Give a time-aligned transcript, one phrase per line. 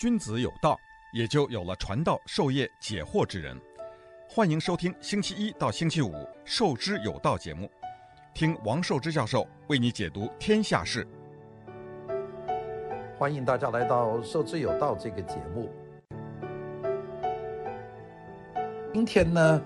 [0.00, 0.80] 君子有道，
[1.12, 3.54] 也就有了传道授业解惑之人。
[4.26, 6.10] 欢迎收听星期一到星期五
[6.42, 7.70] 《授之有道》节目，
[8.32, 11.06] 听王寿之教授为你解读天下事。
[13.18, 15.70] 欢迎大家来到《授之有道》这个节目。
[18.94, 19.62] 今天呢，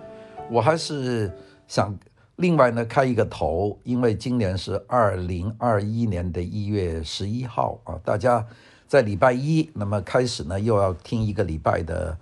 [0.50, 1.32] 我还是
[1.68, 1.96] 想
[2.34, 8.44] 另外呢开一个头，因为今年是二零二一年的一月十一号啊，大家。
[8.86, 12.16] 在礼拜一，那么开始呢，又要听一个礼拜的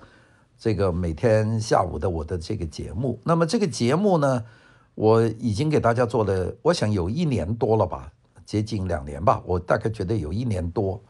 [0.58, 3.18] 这个每天下午的我的这个节目。
[3.24, 4.44] 那么这个节目呢，
[4.94, 8.10] 我已经给大家做了，我想有一年多了吧，
[8.46, 11.02] 接近两年吧，我大概觉得有一年多。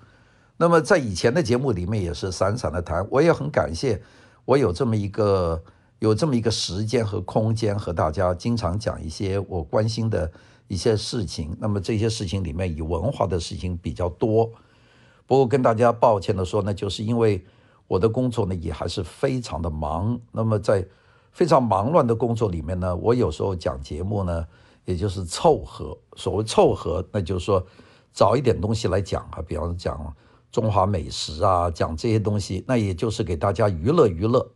[0.57, 4.01] 那么在以前的节目里面也是散散的谈，我也很感谢
[4.45, 5.63] 我有这么一个
[5.99, 10.31] 有这么一个时间和空间和大家经常讲一些我关心的
[10.67, 11.57] 一些事情。
[11.61, 14.51] 那么这些事情里面以文化的事情比较多。
[15.33, 17.43] 不过跟大家抱歉的说呢，就是因为
[17.89, 20.21] 我的工作呢也还是非常的忙。
[20.31, 20.87] 那么在
[21.31, 24.47] 非常忙乱的工作里面呢，我有时候讲节目呢，
[24.85, 25.97] 也就是凑合。
[26.17, 27.67] 所谓凑合，那就是说
[28.13, 30.15] 找一点东西来讲啊，比方讲
[30.51, 34.51] 中华美食啊，讲这些东西，那也就是给大家娱乐娱乐。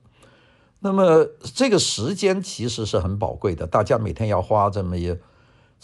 [0.81, 5.17] 那么这个时间其实是很宝贵的，大家每天要花这么一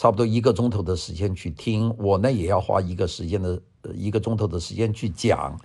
[0.03, 3.62] 差不多一个钟头的时间去听，我呢也要花一个时间的。
[3.95, 5.56] 一个钟头的时间去讲，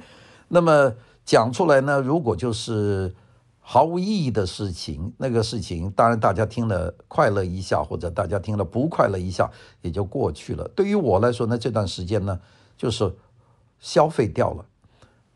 [0.47, 0.93] 那么
[1.23, 3.15] 讲出来呢，如果就是
[3.59, 10.67] 毫无意义的事情，那个事情当然大家听了快乐一下，或者大家听了不快乐一下，也就过去了。
[10.75, 12.39] 对于我来说呢，这段时间呢，
[12.75, 13.15] 就是
[13.79, 14.65] 消费掉了。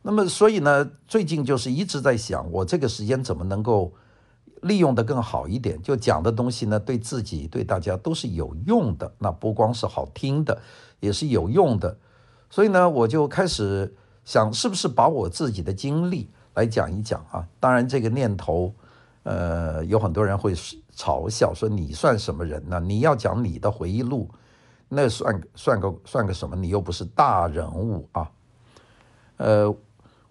[0.02, 3.94] 那么所以呢，最近就是一直在想，我这个时间怎么能够
[4.61, 5.81] 利用得更好一点？
[5.81, 10.59] 就讲的东西呢，对自己对大家都是有用的，那不光是好听的，
[10.99, 11.97] 也是有用的。
[12.49, 17.47] 所以呢，我就开始想，是不是把我自己的经历来讲一讲啊？
[17.59, 18.73] 当然，这个念头，
[19.23, 20.53] 呃，有很多人会
[20.95, 22.79] 嘲笑说，你算什么人呢？
[22.79, 24.29] 你要讲你的回忆录，
[24.89, 26.55] 那算算个算个什么？
[26.55, 28.29] 你又不是大人物啊。
[29.38, 29.73] 呃，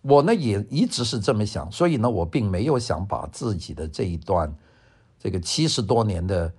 [0.03, 4.55] 我呢也一直是这么想，所以呢，我并没有想把自己的这一段
[5.19, 6.53] 这个七十多年的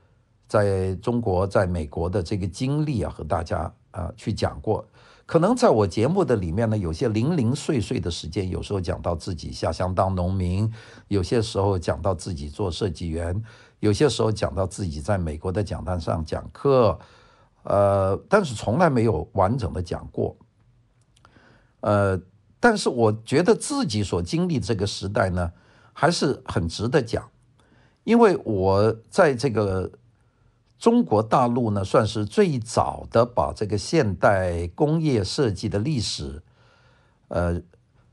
[0.48, 4.86] 在中国、在美国的这个经历啊，和大家啊、去讲过。
[5.26, 10.70] 可能在我节目的里面呢，有些零零碎碎的时间，有时候讲到自己下乡当农民，
[11.08, 13.42] 有些时候讲到自己做设计员，
[13.80, 17.00] 有些时候讲到自己在美国的讲坛上讲课，
[17.64, 20.36] 呃，但是从来没有完整的讲过。
[21.80, 22.20] 呃，
[22.62, 25.52] 但是我觉得自己所经历这个时代呢，
[25.92, 27.30] 还是很值得讲，
[28.06, 29.92] 因为我在这个。
[30.82, 36.42] 中国大陆呢，算是最早的把这个现代工业设计的历史，
[37.28, 37.62] 呃，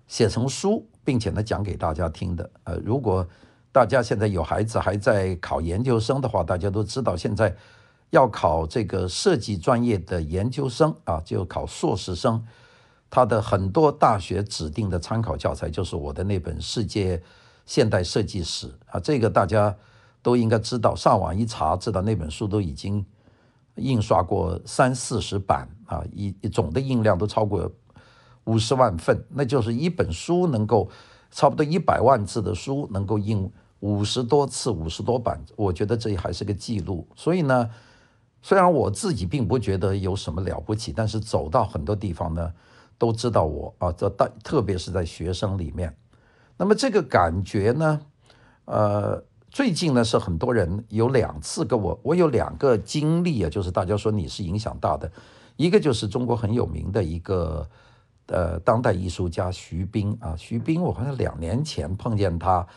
[0.06, 2.50] 写成书，并且呢讲给大家听的。
[2.64, 3.26] 呃，如果
[3.72, 7.56] 大家现在有孩子还在考研究生的话，大家都知道，现在
[8.10, 12.44] 要考这个设计专业的研究生啊，就考硕士生，
[13.10, 17.22] 他的很多大学指定的参考教材就是我的那本《世界
[17.66, 19.76] 现代设计史》啊，这个大家。
[20.20, 23.06] 都应该知道，上网一查，知道那本书都已经
[23.76, 27.70] 印刷过三四十版啊，一总的印量都超过
[28.44, 30.90] 五十万份，那就是一本书能够
[31.30, 37.06] 差不多一百万字的书能够印五十多次、五十多版，我觉得这还是个记录。
[37.14, 37.70] 所以呢，
[38.42, 42.52] 虽然我自己并不觉得有什么了不起，但是走到很多地方呢，
[42.98, 45.96] 都知道我啊，这大特别是在学生里面，
[46.56, 48.00] 那么这个感觉呢，
[48.66, 49.24] 呃。
[49.50, 55.10] 最近呢，是很多人有两次跟我，我有两个经历啊，就是大家说你是影响大的，
[55.56, 57.66] 一个就是中国很有名的一个
[58.26, 62.68] 呃当代艺术家徐冰啊，徐冰我好像两年前碰见他，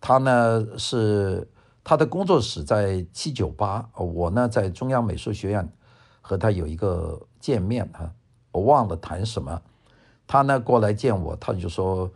[0.00, 1.46] 他呢是
[1.84, 5.70] 他的工作室在七九八，我呢在中央美术学院
[6.22, 8.10] 和他有一个见面啊，
[8.56, 9.60] 我忘了谈什么，
[10.26, 12.10] 他呢过来见我，他就说。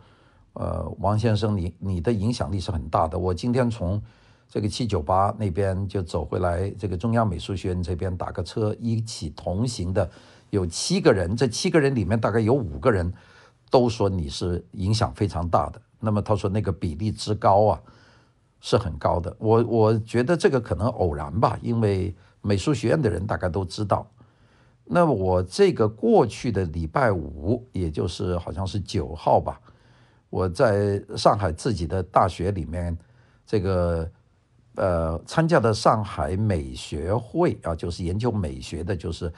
[0.53, 3.17] 呃，王先生，你你的影响力是很大的。
[3.17, 4.01] 我今天从
[4.49, 10.11] 这个七九八那边就走回来，这个中央美术学院这边打个车，一起同行的
[10.49, 11.37] 有七个人。
[11.37, 13.13] 这七个人里面大概有五个人
[13.69, 15.81] 都说你是影响非常大的。
[16.01, 17.81] 那么他说那个比例之高啊，
[18.59, 19.33] 是很高的。
[19.39, 24.05] 我我觉得这个可能偶然吧，因为美术学院的人大概都知道。
[24.93, 29.57] 那么我这个过去的礼拜五，也就是好像是九号吧。
[30.29, 32.97] 我在上海自己的大学里面，
[33.45, 34.11] 这个
[34.75, 39.31] 呃参加的上海美学会啊，就是研究美学的，就是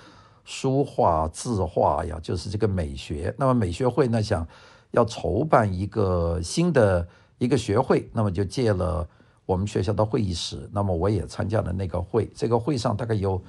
[0.43, 3.31] 书画字画呀，就是这个美学。
[3.37, 4.47] 那么美学会呢，想
[4.89, 7.07] 要筹办一个新的
[7.37, 9.07] 一个学会，那么就借了
[9.45, 12.27] 我们学校的会议室，那么我也参加了那个会。
[12.35, 13.39] 这个会上大概有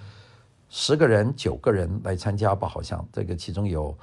[0.77, 3.97] 十个人、九个人来参加吧，好像这个其中有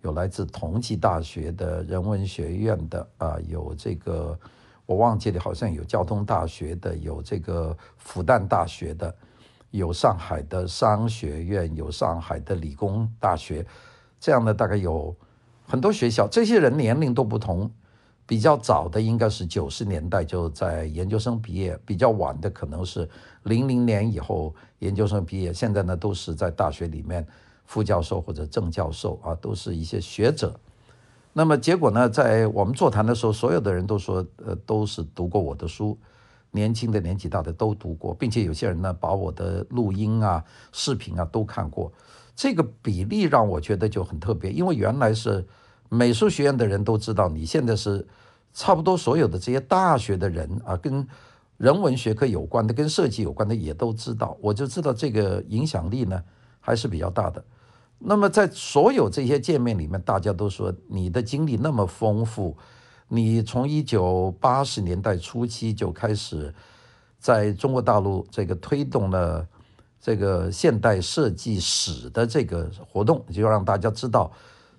[0.00, 4.36] 有来自同济大学的人文学院的啊，有这个
[4.86, 9.14] 我忘记了，好像有交通大学的，有这个复旦大学的，
[9.70, 13.62] 有上海的商学院，有上海的理工大学，
[14.18, 15.14] 这样的大概有。
[15.66, 17.70] 很多学校，这些人年龄都不同，
[18.24, 23.06] 比较早的应该是九十年代就在研究生毕业，比较晚的可能是
[23.44, 25.52] 零零年以后研究生毕业。
[25.52, 27.26] 现在呢，都是在大学里面
[27.64, 30.54] 副教授或者正教授啊，都是一些学者。
[31.32, 35.98] 那么结果呢，在我们座谈的时候，所有的人都说，呃，都是读过我的书，
[36.52, 41.92] 年轻的、年纪大的都读过，并且有些人呢，把我的录音啊、视频啊都看过。
[42.36, 45.44] 这个比例让我觉得就很特别，因为原来是
[45.88, 48.06] 美术学院的人都知道，你现在是
[48.52, 51.04] 差不多所有的这些大学的人啊，跟
[51.56, 56.22] 人文学科有关的、跟设计有关的也都知道，我就知道这个影响力呢
[56.60, 57.44] 还是比较大的。
[57.98, 62.56] 那么在所有这些见面里面，大家都说你的经历那么丰富，
[63.08, 66.54] 你从一九八十年代初期就开始
[67.18, 69.46] 在中国大陆这个推动了。
[70.00, 74.30] 这个现代设计史的这个活动，就让大家知道，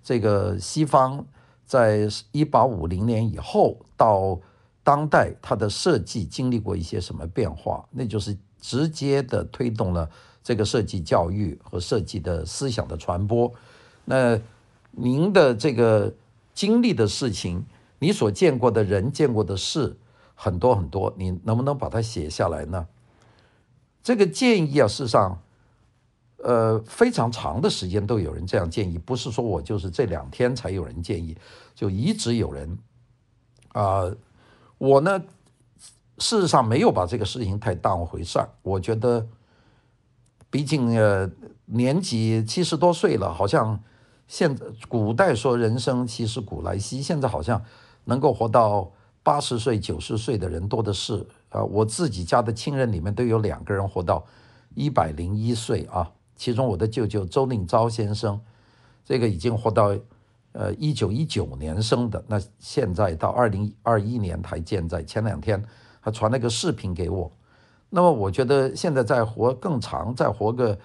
[0.03, 1.25] 这个西方
[1.65, 4.39] 在一八五零年以后到
[4.85, 10.07] 当代，它的设计经历过一些什么变化，那就是直接的推动了
[10.43, 13.51] 这个设计教育和设计的思想的传播。
[14.05, 14.39] 那
[14.91, 16.13] 您的这个
[16.53, 17.65] 经历的事情，
[17.97, 19.97] 你所见过的人、见过的事
[20.35, 22.85] 很多很多，你能不能把它写下来呢？
[24.03, 25.41] 这个建议啊，事实上，
[26.43, 31.35] 呃，非常长的时间都有人这样建议，不是说我就是这两天才有人建议，
[31.73, 32.77] 就一直有人。
[33.69, 34.09] 啊、
[34.77, 35.23] 我呢，
[36.17, 38.49] 事实上没有把这个事情太当回事儿。
[38.61, 39.27] 我觉得，
[40.49, 41.29] 毕竟呃
[41.65, 43.81] 年纪七十多岁了，好像
[44.27, 47.63] 现在古代说人生七十古来稀，现在好像
[48.05, 48.91] 能够活到
[49.23, 51.25] 八十岁、九十岁的人多的是。
[51.49, 54.25] 啊，我自己家的亲人里面都有两个人活到
[54.73, 58.41] 一百零一岁啊，其中我的舅舅周令钊先生，
[59.05, 59.95] 这个已经活到
[60.55, 65.03] 呃一九一九年生的，那现在到二零二一年才健在。
[65.03, 65.61] 前两天
[65.99, 67.29] 还传了个视频给我，
[67.89, 70.77] 那么我觉得现在再活更长，再活个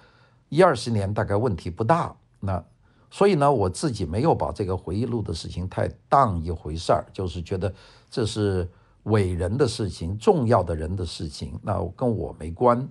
[0.49, 2.13] 一二十年大概问题不大。
[2.39, 2.63] 那
[3.09, 7.73] 所以呢，我自己没有把这个回忆录的事情太当一回事儿，就是觉得
[8.09, 8.69] 这是。
[9.05, 12.87] 伟人的事情，重要的人的事情，那跟我没关。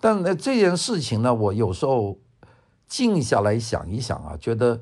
[0.00, 2.16] 但，这件事情呢，我有时候
[2.88, 4.80] 静下来想一想啊，觉得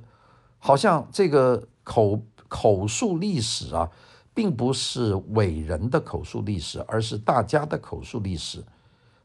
[0.60, 3.90] 好像这个口口述历史啊，
[4.34, 8.62] 并不是伟人的口述历史，而是大家的口述历史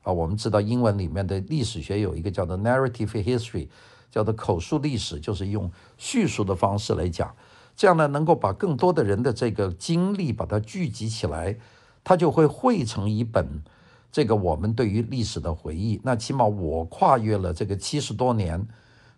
[0.02, 0.12] 啊。
[0.12, 3.68] 我们知道英文里面的历史学有一个叫做 narrative history，
[4.10, 7.36] 叫做口述历史，就是用叙述的方式来讲。
[7.76, 11.58] 这样呢，能够把更多的人的这个经历把它聚集起来，
[12.06, 13.62] 它就会汇成一本
[14.10, 16.00] 这个我们对于历史的回忆。
[16.02, 18.66] 那起码我跨越了这个七十多年，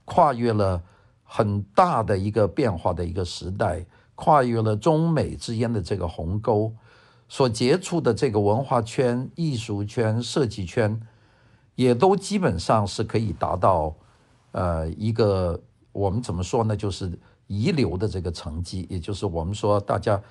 [0.06, 0.82] 跨越了
[1.28, 3.86] 很大的一个变化的一个时代，
[4.16, 6.74] 跨越了中美之间的这个鸿沟，
[7.28, 11.00] 所接触的这个文化圈、艺术圈、设计圈，
[11.76, 13.96] 也都基本上是可以达到
[14.54, 17.20] 呃一个我们怎么说呢，就是。
[17.50, 20.22] 遗留的这个成绩，也就是我们说大家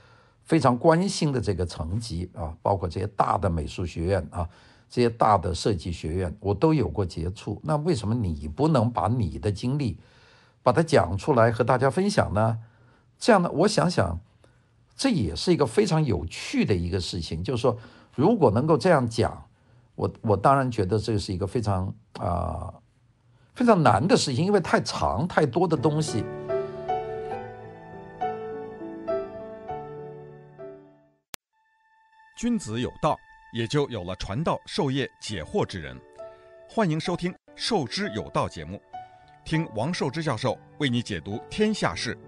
[0.45, 4.47] 非常关心的这个成绩啊，包括这些大的美术学院啊，
[4.91, 7.59] 这些大的设计学院，我都有过接触。
[7.65, 9.97] 那为什么你不能把你的经历
[10.67, 12.59] 把它讲出来和大家分享呢？
[13.21, 14.19] 这样呢，我想想，
[14.97, 17.41] 这也是一个非常有趣的一个事情。
[17.41, 17.79] 就是说，
[18.17, 19.49] 如果能够这样讲，
[19.95, 22.75] 我我当然觉得这是一个非常啊、
[23.55, 26.25] 非常难的事情，因为太长太多的东西。
[32.37, 33.17] 君子有道，
[33.53, 35.97] 也就有了传道授业解惑之人。
[36.69, 38.83] 欢迎收听《授之有道》节目，
[39.47, 42.19] 听王寿之教授为你解读天下事。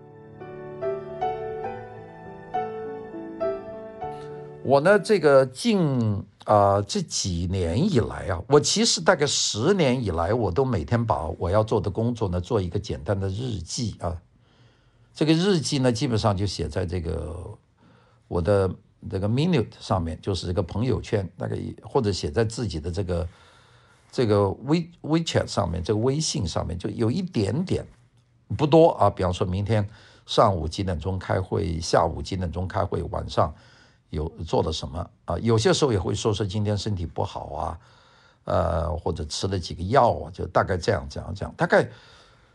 [4.63, 14.17] 我呢，这个近啊、这几年以来啊，我其实大概十年以来，我都每天把我要做的工作呢做一个简单的日记啊。
[15.13, 17.59] 这个日记呢，基本上就写在这个
[18.29, 18.73] 我的。
[19.09, 23.25] 这个 minute 上面就是这个朋友圈，大概或者写在自己的这个
[24.11, 27.87] 这个微 WeChat 上面，这个微信上面就有一点点
[28.57, 29.11] 不多啊。
[29.11, 29.89] 比方说明天
[30.27, 33.55] 上午几点钟开会，下午几点钟开会，晚上
[34.11, 35.39] 有做了什么啊？
[35.39, 37.79] 有些时候也会说说今天身体不好啊，
[38.45, 41.53] 呃，或者吃了几个药啊，就大概这样讲讲。
[41.55, 41.89] 大概，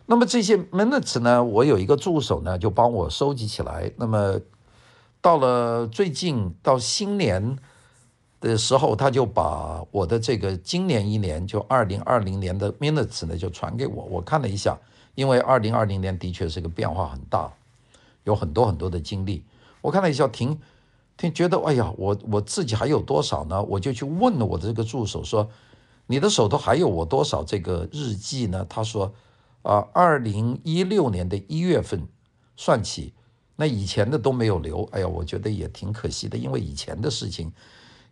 [0.06, 3.92] 那么这些 minutes 呢，我有一个助手呢，就帮我收集起来。
[3.98, 4.40] 那么
[5.22, 7.58] 到了最近到新年
[8.50, 14.04] 的时候，他就把我的这个今年一年就二零二零年的 minutes 呢，就传给我。
[14.06, 14.78] 我看了一下，
[15.16, 17.52] 因为二零二零年的确是个变化很大。
[18.26, 19.44] 有很多很多的经历，
[19.82, 20.58] 我看了一下，挺
[21.18, 23.62] 挺觉得，哎呀，我我自己还有多少呢？
[23.64, 25.50] 我就去问了我的这个助手说，
[26.08, 28.66] 你的手头还有我多少这个日记呢？
[28.70, 29.14] 他说，
[29.62, 32.08] 啊，二零一六年的一月份
[32.56, 33.12] 算起，
[33.58, 34.88] 那以前的都没有留。
[34.94, 37.52] 哎呀，我觉得也挺可惜的，因为以前的事情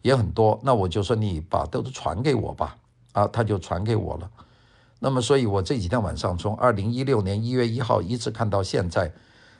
[0.02, 0.60] 也很多。
[0.64, 2.78] 那我就说你把都传给我吧，
[3.14, 4.30] 啊，他就传给我了。
[5.00, 9.12] 那么，所以我这几天晚上从二零一六年一月一号一直看到现在。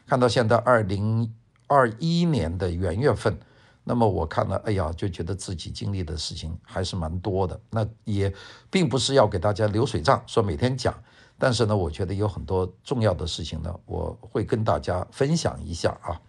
[0.08, 1.34] 看到现在二零
[1.68, 3.40] 二一年的元月份，
[3.86, 7.58] 那么我看了，哎呀，就觉得自己经历的事情还是蛮多的。
[7.70, 8.34] 那也
[8.70, 10.94] 并不是要给大家流水账，说每天讲，
[11.38, 16.20] 但是呢，我觉得有很多重要的事情呢，我会跟大家分享一下啊。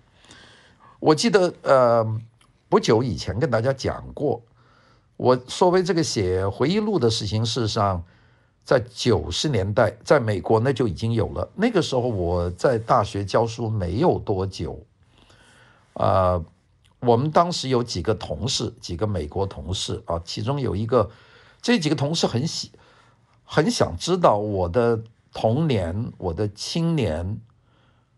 [1.00, 2.20] 我记得呃，
[2.72, 4.42] 不久以前跟大家讲过，
[5.18, 8.02] 我所谓这个写回忆录的事情，事实上。
[8.64, 11.50] 在九十年代，在美国那就已经有了。
[11.56, 14.80] 那个时候我在大学教书没有多久，
[15.94, 16.42] 呃，
[17.00, 21.10] 我们当时有几个同事，几个美国同事啊，其中有一个，
[21.60, 22.70] 这几个同事很喜，
[23.44, 25.02] 很想知道我的
[25.34, 27.40] 童年，我的青年，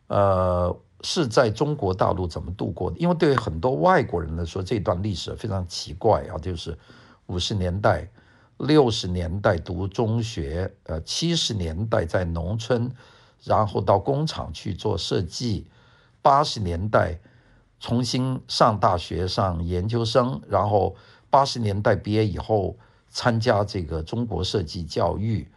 [0.09, 2.99] 呃，是在中国大陆怎么度过的？
[2.99, 6.77] 因为对于很多外国人来说，这段历史非常奇怪啊，就是
[7.27, 8.09] 五十年代。
[8.59, 12.89] 六十年代读中学，呃，七十年代在农村，
[13.43, 15.67] 然后到工厂去做设计，
[16.23, 17.19] 八十年代
[17.81, 20.95] 重新上大学上研究生，然后
[21.31, 22.77] 八十年代毕业以后
[23.11, 25.49] 参加这个中国设计教育，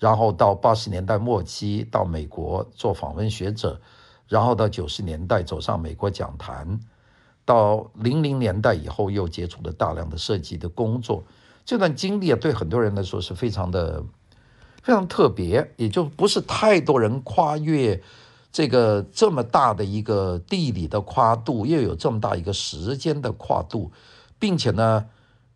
[0.00, 3.80] 然后到八十年代末期到美国做访问学者，
[4.30, 6.78] 然后到九十年代走上美国讲坛，
[7.44, 11.24] 到零零年代以后又接触了大量的设计的工作。
[11.64, 14.04] 这段经历啊，对很多人来说是非常的
[14.82, 18.00] 非常特别，也就不是太多人跨越
[18.52, 23.90] 这个这么大的一个地理的跨度，又有这么大一个时间的跨度，
[24.38, 25.06] 并且呢，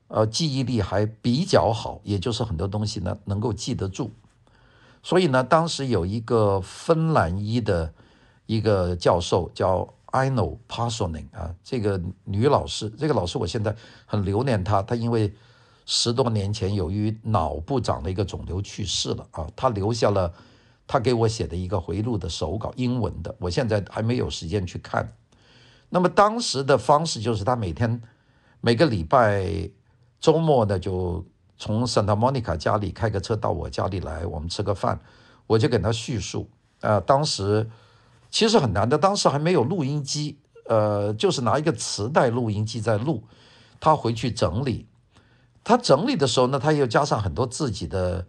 [0.09, 4.11] 呃，记忆力还比较好，也就是很多东西呢能够记得住。
[5.01, 7.93] 所以呢，当时有一个芬兰裔的
[8.47, 13.75] 一个教授叫 Aino Parsoning 啊，这个女老师，这个老师我现在
[14.07, 15.33] 很留恋她，她因为。
[15.87, 20.33] 十多年前，由于脑部长了一个肿瘤去世了啊，她留下了
[20.87, 25.07] 她给我写的一个回录的手稿，英文的，我现在还没有时间去看。
[25.91, 28.01] 那么当时的方式就是她每天
[28.63, 29.69] 每个礼拜
[30.19, 31.23] 周末呢，就
[31.59, 34.99] 从 Santa Monica 家里开个车到我家里来，我们吃个饭，
[35.47, 36.49] 我就给她叙述。
[36.81, 37.69] 啊，当时
[38.35, 40.37] 其实很难的，当时还没有录音机，
[40.67, 43.23] 呃，就是拿一个磁带录音机在录，
[43.79, 44.89] 他回去整理。
[45.63, 48.27] 他整理的时候呢，他又加上很多自己的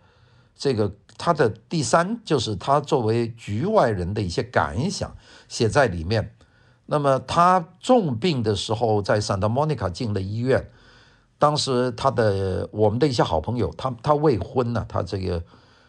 [0.56, 5.16] 这个他的第三，就是他作为局外人的一些感想
[5.48, 6.36] 写在里面。
[6.86, 10.70] 那么他重病的时候，在 Santa Monica 进了医院，
[11.40, 15.42] 当时他的我们的一些好朋友，他他未婚呢，他这个，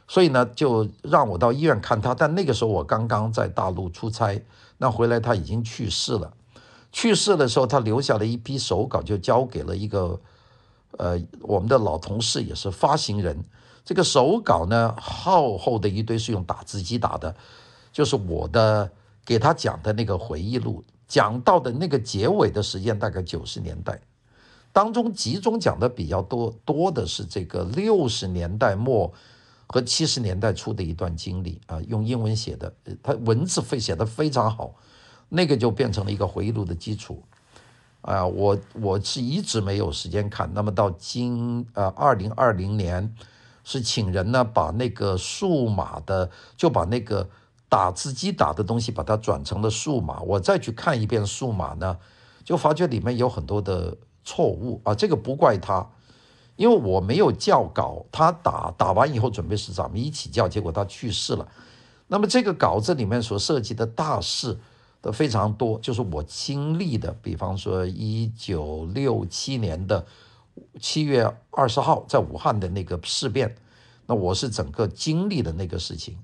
[0.08, 2.14] 所以呢就让我到医院看他。
[2.14, 4.42] 但那个时候我刚刚在大陆出差，
[4.78, 6.32] 那回来他已经去世了。
[6.92, 10.20] 去世的时候，他留下了一批手稿，就交给了一个。
[10.98, 13.44] 呃，我们的老同事也是发行人，
[13.84, 17.36] 这个手稿呢，厚厚的一堆是用打字机打的，
[17.92, 18.90] 就是我的
[19.22, 24.00] 给他讲的那个回忆录，讲到的那个结尾的时间大概九十年代，
[24.72, 29.12] 当中集中讲的比较多多的是这个六十年代末
[29.66, 34.75] 和七十年代初的一段经历啊，用英文写的，他文字非写得非常好，
[35.28, 37.23] 那个就变成了一个回忆录的基础。
[38.02, 40.49] 啊，我我是一直没有时间看。
[40.54, 43.12] 那么到今呃二零二零年，
[43.64, 47.28] 是请人呢把那个数码的，就把那个
[47.68, 50.20] 打字机打的东西，把它转成了数码。
[50.20, 51.99] 我再去看一遍数码呢，
[52.44, 54.94] 就发觉里面有很多的错误啊。
[54.94, 55.90] 这个不怪他，
[56.56, 61.46] 因为我没有叫稿，他打打完以后准备是咱们一起叫，结果他去世了。
[62.08, 64.58] 那么这个稿子里面所涉及的大事。
[65.02, 70.04] 都非常多，就是我经历的，比方说一九六七年的
[70.80, 73.54] 七月二十号在武汉的那个事变，
[74.06, 76.18] 那我是整个经历的那个事情。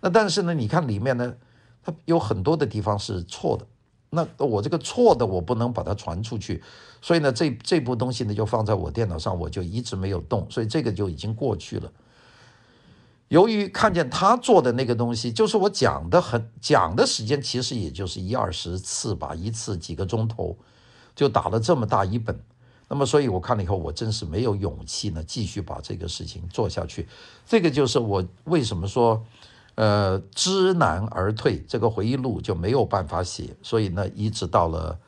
[0.00, 1.34] 那但是呢，你看里面呢，
[1.82, 3.64] 它有很多的地方是错的。
[4.10, 6.62] 那我这个错的我不能把它传出去，
[7.02, 11.90] 所以呢，这这部东西呢就放在我电脑上，我就一直没有动，所以这个就已经过去了。
[13.28, 20.56] 由于看见他做的那个东西，就是我讲的很讲的时间，其实也就是一二十次吧，一次几个钟头，
[21.16, 22.40] 就打了这么大一本。
[22.88, 27.08] 那么，所以我看了以后，我真是没有勇气呢，继续把这个事情做下去。
[27.44, 29.20] 这个就是我为什么说，
[29.76, 33.56] 呃，知难而退，这个回忆录就没有办法写。
[33.62, 34.98] 所以呢，一直到了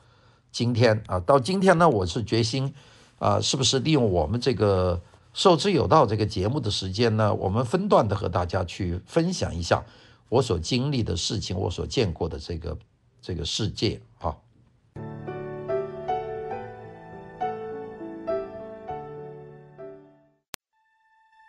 [0.51, 2.73] 今天啊，到今天呢，我是决心
[3.19, 5.01] 啊，是不是利用我们这个。
[5.31, 9.85] 受之有道这个节目的时间呢，我们分段的和大家去分享一下
[10.27, 12.77] 我所经历的事情，我所见过的这个
[13.21, 14.35] 这个世界啊。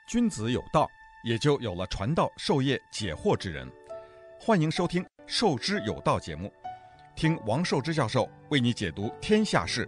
[0.06, 0.86] 君子有道，
[1.22, 3.70] 也就有了传道授业解惑之人。
[4.38, 6.50] 欢迎收听《受之有道》节目，
[7.14, 9.86] 听王寿之教授为你解读天下事。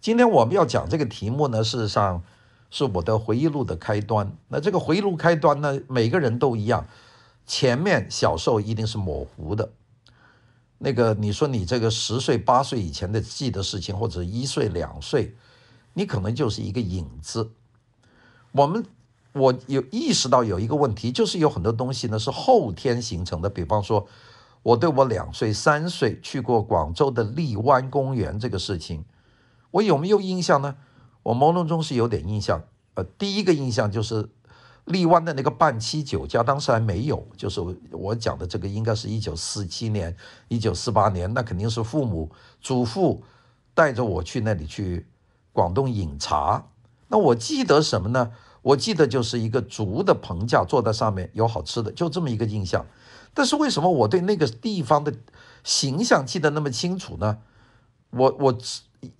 [0.00, 2.22] 今天我们要讲这个题目呢，事实上
[2.70, 4.32] 是我的回忆录的开端。
[4.46, 6.86] 那这个回忆录开端呢，每个人都一样，
[7.44, 9.72] 前面小时候一定是模糊的。
[10.78, 15.36] 那个你说你这个十岁八岁以前的记的事情，或者一岁两岁，
[15.94, 17.50] 你可能就是一个影子。
[18.52, 18.84] 我们
[19.32, 23.50] 我有意识到有一个问题，就是有很多东西呢是后天形成的。
[23.50, 24.06] 比方说，
[24.62, 29.04] 我对我两岁三岁去过广州的荔湾公园这个事情。
[29.72, 30.76] 我有没有印象呢？
[31.24, 32.62] 我朦胧中是有点印象。
[32.94, 34.28] 呃，第一个印象就是
[34.88, 37.60] 荔湾的那个半七酒家，当时还没有，就是
[37.92, 40.14] 我讲的这个，应该是一九四七年、
[40.48, 42.30] 一九四八年，那肯定是父母、
[42.60, 43.22] 祖父
[43.74, 45.06] 带着我去那里去
[45.52, 46.66] 广东饮茶。
[47.08, 48.32] 那我记得什么呢？
[48.62, 52.84] 我记得就是一个竹的棚架，坐在上面有好吃的，就这么一个印象。
[53.32, 55.14] 但是为什么我对那个地方的
[55.62, 57.38] 形象记得那么清楚呢？
[58.10, 58.58] 我我。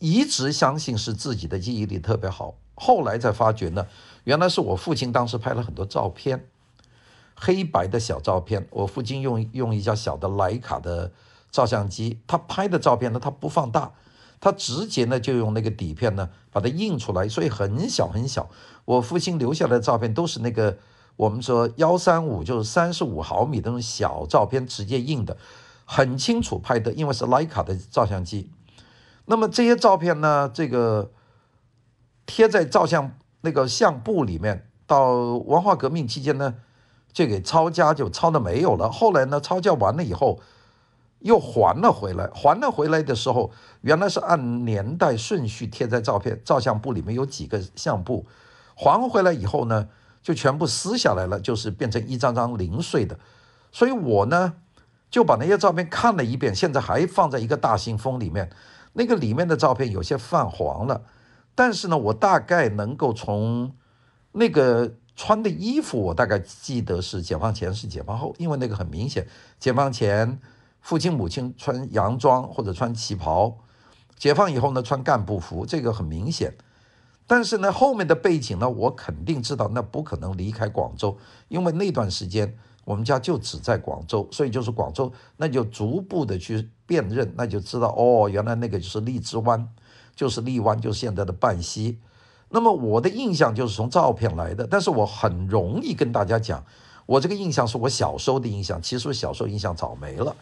[0.01, 3.87] 一直相信是自己的记忆力特别好，后来才发觉呢，
[4.29, 6.51] 原来是我父亲当时拍了很多照片，
[7.35, 8.69] 黑白的小照片。
[8.69, 11.11] 我父亲用用一架小的徠卡的
[11.51, 13.95] 照相机，他拍的照片呢，他不放大，
[14.39, 18.51] 他直接呢就用那个底片呢把它印出来，所以很小很小。
[18.85, 20.77] 我父亲留下来的照片都是那个
[21.17, 25.39] 我们说幺三五，就是三十五毫米那种小照片，直接印的，
[25.87, 28.51] 很清楚拍的，因为是徠卡的照相机。
[29.25, 31.13] 那么这些照片呢，这个
[32.27, 33.17] 贴在照相
[33.49, 36.57] 那个相簿里面，到文化革命期间呢，
[37.15, 38.91] 就给抄家，就抄的没有了。
[38.91, 40.39] 后来呢，抄家完了以后，
[41.21, 42.29] 又还了回来。
[42.35, 48.27] 还了回来的时候，原来是按年代顺序贴在照片照相簿里面，有几个相簿。
[48.75, 49.89] 还回来以后呢，
[50.23, 53.19] 就全部撕下来了，就是变成一张张零碎的。
[53.73, 54.53] 所以我呢，
[55.09, 58.51] 就把那些照片看了一遍，现在还放在一个大信封里面。
[58.93, 61.01] 那个里面的照片有些泛黄了，
[61.59, 63.75] 但是呢，我大概能够从
[64.31, 69.27] 那个穿的衣服，我大概记得是解放前是解放后，因为那个很明显，
[69.59, 70.39] 解放前
[70.81, 73.59] 父亲母亲穿洋装或者穿旗袍，
[74.17, 76.55] 解放以后呢穿干部服，这个很明显。
[77.27, 81.19] 但是呢，后面的背景呢，我肯定知道，那不可能离开广州，
[81.49, 82.57] 因为那段时间。
[82.85, 89.69] 我们家就只在广州，所以就是广州，那就逐步的去辨认，那就知道哦，原来那个就是荔枝湾，
[90.19, 91.97] 就是荔湾，就是现在的半溪。
[92.49, 96.65] 那么我的印象就是从照片来的，但是我很容易跟大家讲，
[97.07, 100.35] 我这个印象是我小时候的印象，其实我小时候印象早没了，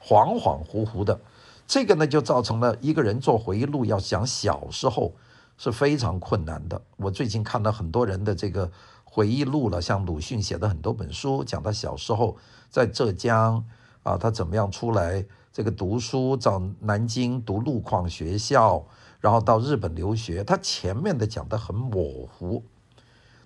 [0.00, 1.18] 恍恍惚惚的。
[1.66, 5.12] 这个呢，就造成了一个人做回忆录要讲小时候
[5.58, 6.80] 是非常困难的。
[6.96, 8.70] 我最近看了很多人的这个。
[9.12, 12.36] 回忆录了，像鲁迅写的很多本书，讲他小时候
[12.70, 13.64] 在浙江
[14.04, 15.26] 啊，他怎么样出来
[15.60, 18.82] 这个读书，到南京读路况学校，
[19.20, 20.42] 然后到日本留学。
[20.42, 22.64] 他前面的讲得很模糊，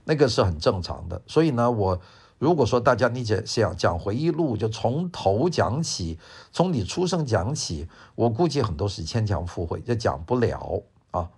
[0.04, 1.20] 那个是很正常的。
[1.26, 2.00] 所以呢，我
[2.38, 6.20] 如果说大家你想讲回忆录，就从头讲起，
[6.52, 11.28] 从你出生讲起，我估计很多是牵强附会，就讲不了啊。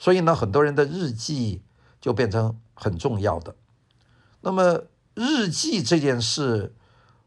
[0.00, 1.62] 所以呢，很多人的日记
[2.00, 2.58] 就变成。
[2.74, 3.54] 很重要的，
[4.40, 4.82] 那么
[5.14, 6.74] 日记这件事，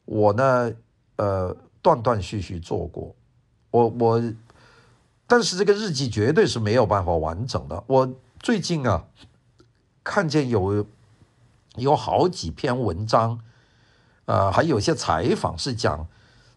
[0.04, 0.74] 我呢，
[1.16, 3.16] 呃，断断续续做过，
[3.70, 4.34] 我我，
[5.28, 7.84] 但是这个日记绝对是没有办法完整的。
[7.86, 9.06] 我最近啊，
[10.04, 10.84] 看见有
[11.76, 13.40] 有好几篇文章，
[14.26, 16.08] 呃，还有些采访是讲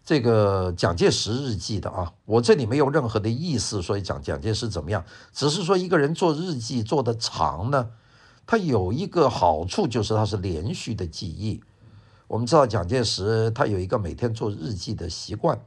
[0.03, 2.11] 这个蒋介石日记的啊。
[2.25, 7.91] 我这里没有任何的意思，所以讲蒋介石怎么样，只是说一个人做日记做得长呢。
[8.47, 11.61] 它有一个好处就是它是连续的记忆。
[12.29, 15.59] 我们知道蒋介石他有一个每天做日记的习惯，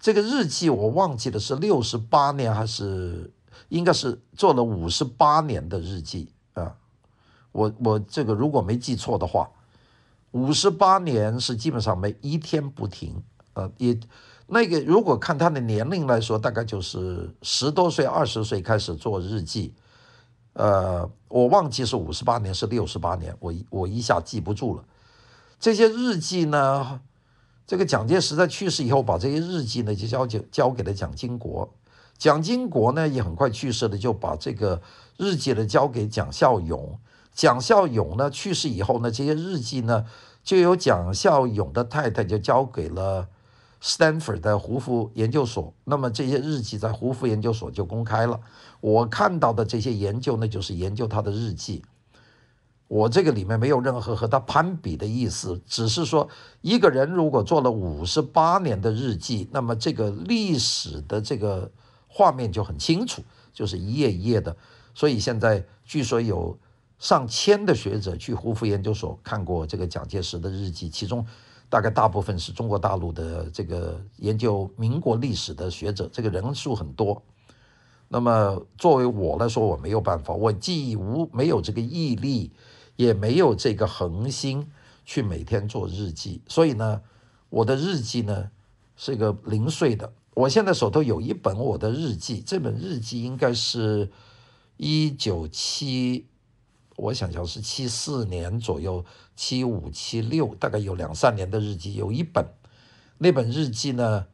[0.00, 3.32] 这个日记我忘记了是六十八年还是
[3.68, 6.74] 应该是做了五十八年的日记啊。
[7.52, 9.48] 我我这个如果没记错的话，
[10.32, 13.96] 五十八年是基本上每一天不停，呃，也
[14.48, 19.72] 那个如果看他的年龄来说，大概就是十多岁、二十岁开始做日记，
[20.54, 24.82] 呃，我忘记是五十八年是六十八年，我我一下记不住了。
[25.60, 27.00] 这些日记呢，
[27.66, 31.74] 这个蒋介石在去世以后，把这些日记呢就交给交给了蒋经国，
[32.16, 34.80] 蒋经国呢也很快去世了，就把这个
[35.16, 36.98] 日记呢交给蒋孝勇。
[37.34, 40.06] 蒋孝勇呢去世以后呢，这些日记呢
[40.44, 43.28] 就由蒋孝勇的太太就交给了
[43.82, 45.74] Stanford 的胡佛研究所。
[45.84, 48.40] 那么这些日记在胡佛研究所就公开了。
[48.80, 51.84] 我看到的这些研究呢，就是研究他的日记。
[52.88, 56.28] 我这个里面没有任何和他攀比的意思，只是说
[56.60, 61.70] 一个人如果做了五十八年的日记，那么这个历史的这个
[62.08, 63.22] 画面就很清楚，
[63.52, 64.56] 就是一页一页的。
[64.92, 66.58] 所以现在据说有。
[67.00, 71.24] 上千的学者去胡佛研究所看过这个蒋介石的日记，其中
[71.68, 77.22] 大概大部分是中国大陆的这个研究民国历史的学者，这个人数很多。
[78.08, 82.50] 那么作为我来说，我没有办法，我既无没有这个毅力，
[82.98, 84.66] 也没有这个恒心
[85.04, 87.00] 去每天做日记，所以呢，
[87.48, 88.50] 我的日记呢
[88.96, 90.12] 是一个零碎的。
[90.34, 94.10] 我现在手头有一本我的日记，这本日记应该是
[94.76, 96.26] 一九七。
[96.96, 99.04] 我想想是七四年左右，
[99.36, 102.44] 七五七六，大概有两三年的日记，有一本，
[103.18, 104.26] 那本日记呢，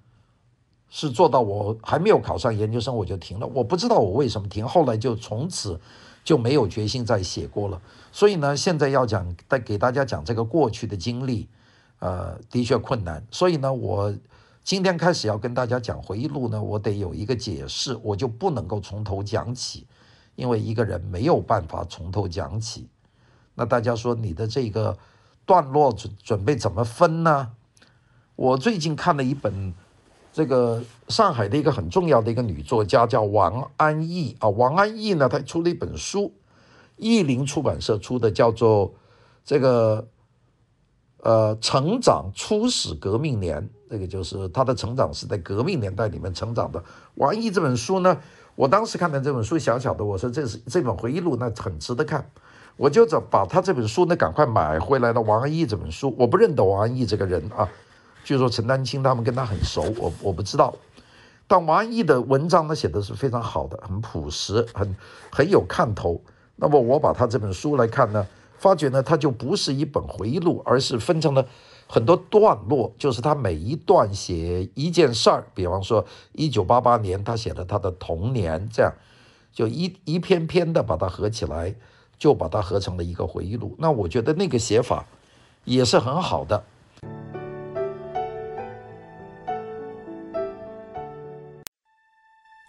[0.89, 5.79] 是做到我还没有考上研究生我就停了，我不知道我为什么停，后来就从此
[6.25, 7.81] 就没有决心再写过了。
[8.11, 11.49] 所以呢，现在要讲再给大家讲这个过去的经历，
[12.01, 13.25] 呃，的确困难。
[13.31, 14.13] 所以呢，我
[14.65, 19.87] 今天开始要跟大家讲回忆录呢，我得有一个解释，我就不能够从头讲起。
[20.37, 22.89] 因为一个人没有办法从头讲起，
[23.55, 24.99] 那大家说你的这个
[25.47, 27.53] 段落准准备怎么分呢？
[28.35, 29.73] 我最近看了一本
[30.35, 36.35] 这个上海的一个很重要的一个女作家叫王安忆啊，王安忆呢，她出了一本书，
[36.97, 38.93] 译林出版社出的，叫做
[39.45, 40.09] 这个
[41.19, 46.83] 呃成长初始革命年，这个就是她的成长是在革命年代里面成长的。
[47.15, 48.19] 王安忆这本书呢。
[48.57, 52.25] 我当时看到这本书，小小的，我说这是这本回忆录，那很值得看。
[52.77, 55.21] 我就找把他这本书呢，赶快买回来了。
[55.21, 57.69] 王安忆这本书，我不认得王安忆这个人啊，
[58.25, 60.75] 据说陈丹青他们跟他很熟，我我不知道。
[61.47, 64.97] 但王安忆的文章呢，写的是非常好的，很朴实，很
[65.31, 66.21] 很有看头。
[66.57, 71.47] 那么我把他这本书来看呢，发觉呢，他就不是一本回忆录，而是分成了。
[71.87, 78.91] 很多段落，就是他每一段写一件事儿，比方说一九八八年，他写了他的童年，这样
[79.53, 81.75] 就一一篇篇的把它合起来，
[82.19, 83.77] 就把它合成了一个回忆录。
[83.79, 85.05] 那我觉得那个写法
[85.65, 86.65] 也是很好的。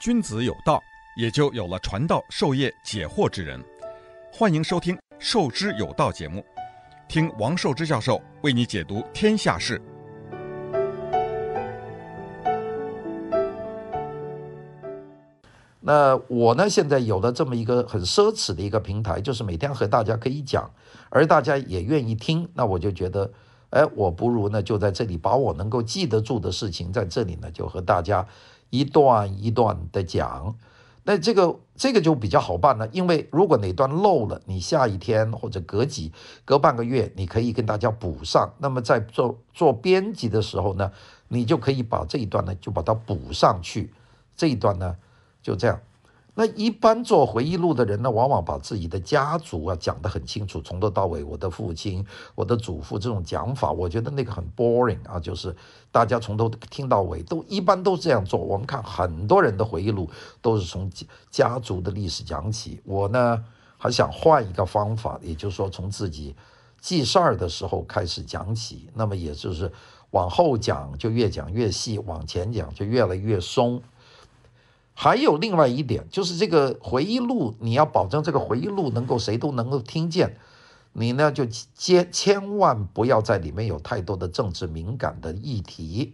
[0.06, 0.80] 君子有道，
[1.18, 3.60] 也就有了传道授业解惑之人。
[4.32, 6.46] 欢迎收听《授之有道》节目。
[7.08, 9.82] 听王寿之教授为你解读天下事。
[15.80, 20.70] 那我呢，现在有了这么一个很奢侈的一个平台，就是每天和大家可以讲，
[21.10, 23.32] 而大家也愿意听，那我就觉得，
[23.72, 28.24] 哎，我不如呢就在这里把我能够记得住的事情，在这里呢就和大家
[28.80, 30.56] 一段一段的讲。
[31.08, 36.12] 那这个这个就比较好办了，因为如果哪段漏了，你下一天或者隔几
[36.44, 38.54] 隔半个月，你可以跟大家补上。
[38.58, 40.92] 那么在做做编辑的时候呢，
[41.28, 43.94] 你就可以把这一段呢就把它补上去，
[44.36, 44.96] 这一段呢
[45.44, 45.80] 就这样。
[46.38, 55.56] 那一般做回忆录的人呢，往往把自己的家族啊讲得很清楚，从头到尾，我的父亲、我的祖父这种讲法，我觉得那个很 boring 啊，就是
[55.94, 58.38] 大家从头听到尾，都一般都这样做。
[58.38, 60.10] 我们看很多人的回忆录
[60.42, 60.92] 都是从
[61.32, 63.42] 家族的历史讲起，我呢
[63.78, 66.36] 还想换一个方法，也就是说从自己
[66.82, 69.72] 记事儿的时候开始讲起，那么也就是
[70.12, 73.82] 往后讲就越讲越细，往前讲就越来越松。
[74.98, 80.38] 还有另外一点，就是这个回忆录，你要保证这个回忆录能够谁都能够听见，
[80.94, 86.14] 你呢就千千万不要在里面有太多的政治敏感的议题，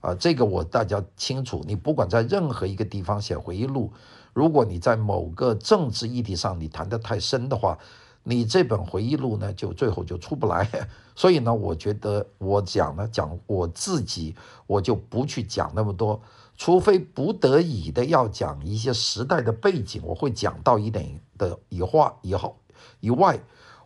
[0.00, 1.64] 啊，这个我大家清楚。
[1.66, 3.92] 你不管在任何一个地方写回忆录，
[4.32, 7.76] 如果你在某个政治议题上你谈得太深的话，
[8.22, 10.68] 你这本回忆录呢，就最后就出不来。
[11.16, 14.36] 所以呢，我觉得我讲呢，讲我自己，
[14.68, 16.20] 我就不去讲那么多，
[16.56, 22.56] 除非不得已的要讲一些时代的背景，我会讲到一点的以话以后
[23.00, 23.38] 以外，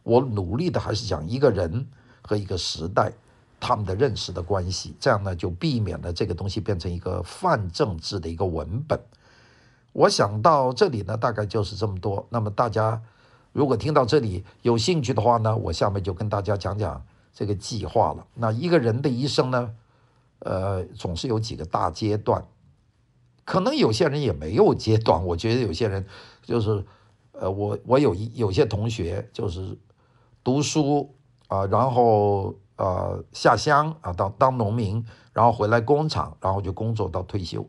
[0.02, 1.88] 我努力的还是讲一个人
[2.22, 3.12] 和一个时代
[3.58, 9.00] 他们的认识的关系，这样呢，就避免了这个东西变成一个泛政治的一个文本。
[9.92, 12.26] 我想到这里呢，大概就是这么多。
[12.30, 13.02] 那么大家。
[13.52, 17.04] 如果听到这里有兴趣的话呢，我下面就跟大家讲讲
[17.34, 18.24] 这个计划了。
[18.34, 19.74] 那一个人的一生呢，
[20.38, 22.46] 呃，总是有几个大阶段，
[23.50, 25.26] 可能有些人也没有阶段。
[25.26, 26.06] 我觉得有些人
[26.42, 26.84] 就是，
[27.32, 29.76] 呃，我我有一有些同学就是
[30.44, 31.14] 读书
[31.48, 37.66] 啊，然后呃下乡啊，当当农民，然后回来工厂，然后就工作到退休。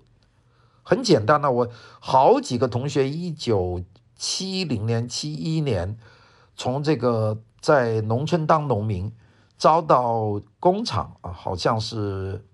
[0.84, 1.68] 很简单的，我
[2.00, 3.82] 好几个同学一九。
[4.24, 5.98] 七零年、七一年，
[6.56, 9.12] 从这个在农村当农民，
[9.58, 12.46] 招到工厂啊，好像是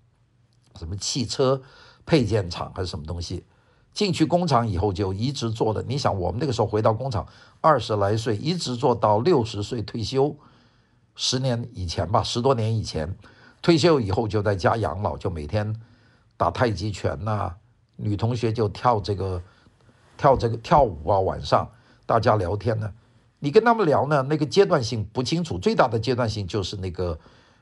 [0.78, 1.60] 什么汽车
[2.08, 3.44] 配件厂还是什么东西，
[3.92, 5.82] 进去工厂以后就一直做的。
[5.82, 7.26] 你想，我们那个时候回到工厂，
[7.60, 10.34] 二十来岁，一直做到六十岁退休，
[11.14, 13.14] 十年以前吧，十多年以前，
[13.60, 15.78] 退休以后就在家养老，就每天
[16.38, 17.54] 打太极拳呐、
[17.96, 19.42] 女同学就跳这个。
[20.20, 21.70] 跳这个跳舞啊，晚上
[22.04, 22.92] 大家聊天呢，
[23.38, 25.56] 你跟他们聊呢，那个阶段性不清楚。
[25.56, 27.16] 最大的阶段性就是那个，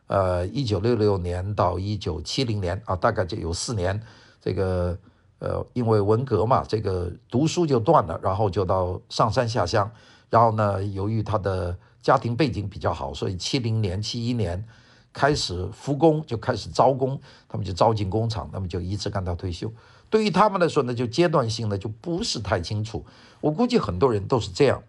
[0.06, 4.02] 呃，一九六六年到一九七零年啊，大概就有四年。
[4.46, 4.96] 这个
[5.40, 9.90] 呃，因为文革嘛，这个读书就断了，然后就到上山下乡。
[10.30, 14.64] 然后呢，由于他的家庭背景比较好，所以七零年、七一年
[15.12, 19.68] 开始复工，就开始招工，他们就招进工厂，那么就一直干到退休。
[20.08, 23.04] 对于他们来说呢，就阶段性的就不是太清楚。
[23.40, 24.80] 我估计很多人都是这样，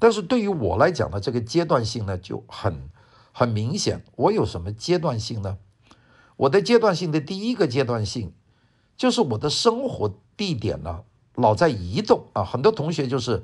[0.00, 2.90] 但是对于我来讲呢，这个阶段性呢就很
[3.30, 4.02] 很明显。
[4.16, 5.58] 我有什么阶段性呢？
[6.36, 8.32] 我的阶段性的第一个阶段性，
[8.96, 11.02] 就是我的生活地点呢
[11.34, 12.44] 老在移动啊。
[12.44, 13.42] 很多同学就是，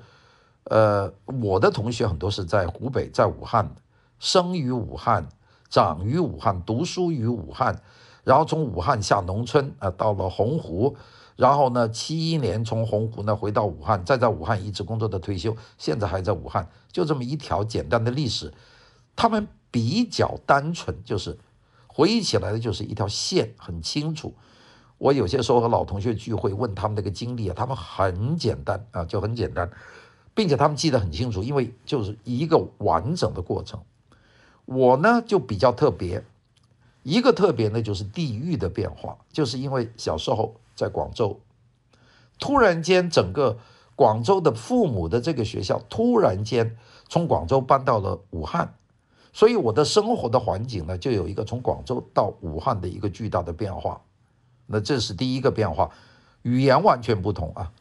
[0.64, 3.74] 呃，我的同学很多是在湖北，在武汉，
[4.18, 5.28] 生于武汉，
[5.68, 7.82] 长于武汉，读书于武汉。
[8.22, 10.94] 然后从武汉下农村啊，到了洪湖，
[11.36, 18.52] 然后呢，七一年从洪湖呢回到武汉，再在武汉一直工作到退休，现在还在武汉，就这么一条简单的历史。
[19.16, 21.38] 他们比较单纯，就是
[21.86, 24.34] 回忆起来的就是一条线，很清楚。
[25.00, 29.70] 我有些时候和老同学聚会，问他们那个经历啊，他们很简单啊，就很简单，
[30.34, 33.80] 并且他们记得很清楚，因为就是一个完整的过程。
[34.66, 36.22] 我呢就比较特别。
[37.02, 41.40] 一个特别呢，就是地域的变化，就是因为小时候在广州，
[42.38, 43.56] 突然间整个
[43.96, 46.76] 广州的父母的这个学校突然间
[47.08, 48.74] 从广州搬到了武汉，
[49.32, 54.02] 所以我的生活的环境呢，就有一个从广州到武汉的一个巨大的变化。
[54.72, 55.90] 那这是第一个变化，
[56.42, 57.72] 语言完全不同啊，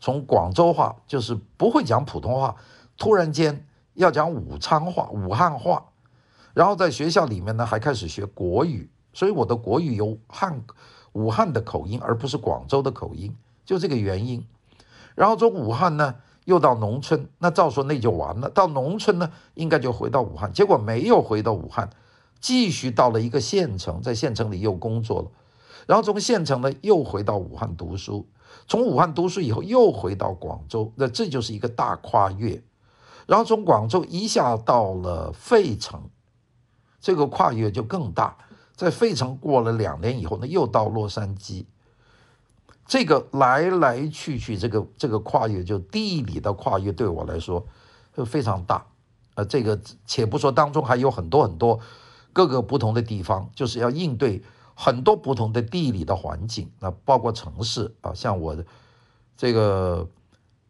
[0.00, 2.56] 从广州话就是不会讲普通话，
[2.98, 5.86] 突然间要讲武昌话、武汉话。
[6.52, 10.62] 然后在学校里面呢，还开始学国语，所以我的国语有汉
[11.12, 14.44] 武汉的口音，而不是广州的口音，就这个原因。
[15.14, 18.48] 然后从武汉呢，又到农村，那照说那就完了。
[18.50, 21.90] 到农村呢，应该就回到武汉，结果没有回到武汉，
[22.40, 25.28] 继续到了一个县城，在县城里又工作了。
[25.86, 28.26] 然后从县城呢，又回到武汉读书，
[28.68, 32.62] 从武汉读书以后又回到广州，那这就是一个大跨越。
[33.26, 36.02] 然后从广州一下到了费城。
[36.98, 38.36] 这个跨越就更大，
[38.74, 41.64] 在费城过了两年以后呢，又到洛杉矶。
[42.84, 47.64] 这个来来去去，这个这个跨越就地理的跨越，对我来说
[48.16, 48.84] 就非常大。
[49.34, 51.78] 呃，这个且不说当中还有很多很多
[52.32, 54.42] 各个不同的地方，就是要应对
[54.76, 58.64] 很多不同的地理的环境，那包括城市啊，像我的
[59.36, 60.08] 这个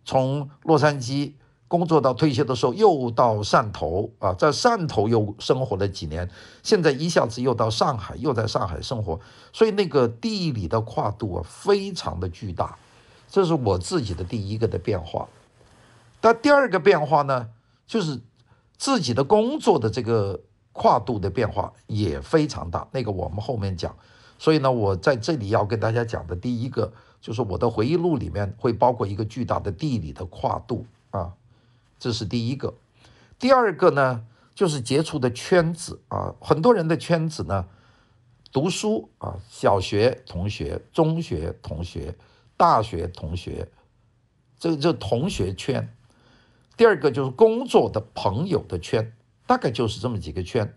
[0.07, 1.35] 从洛杉矶。
[1.69, 6.31] 工作到退休的时候，又到汕头啊，在汕头又生活了几年，
[6.63, 9.19] 现在一下子又到上海，又在上海生活，
[9.53, 12.79] 所以那个地理的跨度啊，非常的巨大，
[13.29, 15.29] 这是我自己的第一个的变化。
[16.21, 17.49] 但第二个变化呢，
[17.85, 18.21] 就是
[18.77, 20.43] 自己的工作的这个
[20.77, 23.97] 跨度的变化也非常大，那个我们后面讲。
[24.39, 31.33] 所以呢，我在这里要跟大家讲的第一个，就是我的回忆录里面会包括一个巨大的地理的跨度啊。
[31.99, 32.75] 这是第一个，
[33.39, 37.67] 第二个呢，就是接触的圈子啊，很多人的圈子呢，
[38.53, 42.15] 读书啊，小学同学、中学同学、
[42.59, 43.67] 大学同学，
[44.59, 45.91] 这个就同学圈。
[46.77, 49.15] 第二个就是工作的朋友的圈，
[49.47, 50.75] 大概就是这么几个圈。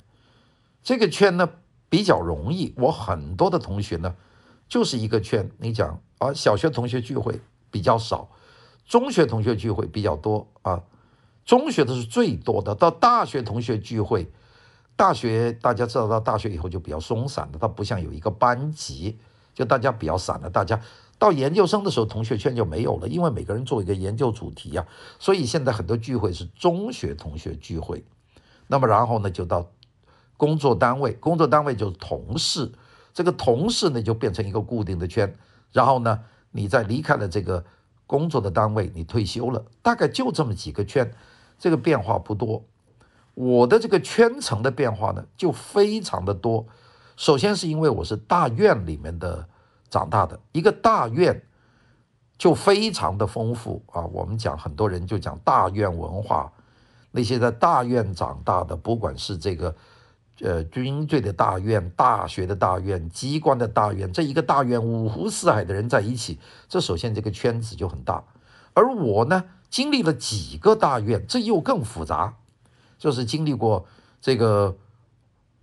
[0.81, 1.49] 这个圈呢
[1.89, 4.15] 比较容易，我很多的同学呢
[4.67, 5.49] 就是一个圈。
[5.57, 8.29] 你讲啊，小学同学聚会比较少，
[8.85, 10.83] 中学同学聚会比较多啊，
[11.43, 12.75] 中学的是最多的。
[12.75, 14.31] 到大学同学聚会，
[14.95, 19.17] 大学大家知道到大学以后就比较松散的，它不像有一个班级，
[19.53, 20.79] 就大家比较散的，大家。
[21.17, 24.87] 到研究生的时候，同学圈就没有了，因为每个人做一个研究主题呀，
[25.19, 28.05] 所以现在很多聚会是中学同学聚会。
[28.71, 29.69] 那么然后呢，就到
[30.37, 32.71] 工作单位，工作单位就是同事，
[33.13, 35.35] 这个同事呢就变成一个固定的圈。
[35.73, 37.65] 然后呢，你再离开了这个
[38.07, 41.11] 工作的单位，你退休了，大概就这么几个圈，
[41.57, 42.63] 这个变化不多。
[43.33, 46.65] 我的这个圈层的变化呢，就非常的多。
[47.17, 49.49] 首先是因为我是大院里面的。
[49.91, 51.41] 长大的一个大院
[52.37, 54.05] 就非常的丰富啊！
[54.13, 56.53] 我们讲很多人就讲大院文化，
[57.11, 59.75] 那些在大院长大的，不管是这个
[60.41, 68.23] 呃军队的大院、大学的大院、机关的大院，这一个大院五湖四海的人在一起，这首先这个圈子就很大。
[68.73, 72.35] 而我呢，经历了几个大院，这又更复杂，
[72.97, 73.85] 就是经历过
[74.21, 74.75] 这个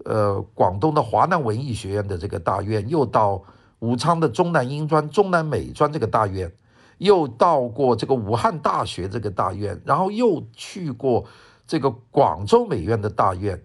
[0.05, 3.43] 呃广东的华南文艺学院的这个大院，又到。
[3.81, 6.51] 武昌的中南英专、中南美专这个大院，
[6.99, 11.25] 又到过这个武汉大学这个大院，然后又去过
[11.67, 13.63] 这个广州美院的大院。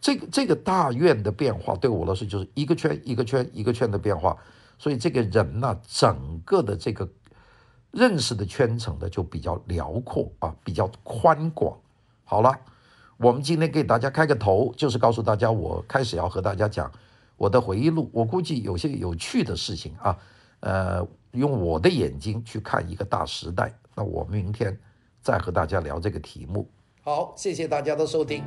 [0.00, 4.36] 这个这个大院的变化对我来说就是一个圈一个圈一个圈的变化，
[4.78, 7.08] 所以这个人呢，整个的这个
[7.90, 11.78] 认识的圈层呢就比较辽阔啊，比较宽广。
[12.24, 12.54] 好了，
[13.16, 16.92] 我们今天给大家开个头，就是告诉大家，我开始要和大家讲。
[17.36, 20.16] 我的回忆录，我估计有些有趣的事情啊，
[20.64, 23.70] 呃，用我的眼睛去看一个大时代。
[23.94, 24.76] 那我明天
[25.20, 26.66] 再和大家聊这个题目。
[27.02, 28.42] 好，谢谢大家的收听。